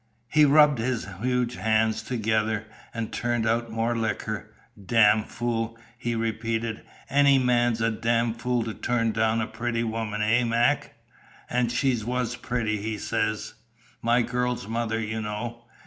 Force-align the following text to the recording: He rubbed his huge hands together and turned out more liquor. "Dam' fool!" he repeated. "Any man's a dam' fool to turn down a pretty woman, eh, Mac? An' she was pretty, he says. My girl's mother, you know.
He 0.29 0.45
rubbed 0.45 0.79
his 0.79 1.05
huge 1.21 1.57
hands 1.57 2.01
together 2.01 2.65
and 2.91 3.13
turned 3.13 3.45
out 3.47 3.69
more 3.69 3.95
liquor. 3.95 4.51
"Dam' 4.83 5.25
fool!" 5.25 5.77
he 5.95 6.15
repeated. 6.15 6.81
"Any 7.07 7.37
man's 7.37 7.81
a 7.81 7.91
dam' 7.91 8.33
fool 8.33 8.63
to 8.63 8.73
turn 8.73 9.11
down 9.11 9.41
a 9.41 9.45
pretty 9.47 9.83
woman, 9.83 10.23
eh, 10.23 10.43
Mac? 10.43 10.95
An' 11.51 11.67
she 11.69 12.03
was 12.03 12.35
pretty, 12.35 12.77
he 12.81 12.97
says. 12.97 13.53
My 14.01 14.23
girl's 14.23 14.67
mother, 14.67 14.99
you 14.99 15.21
know. 15.21 15.65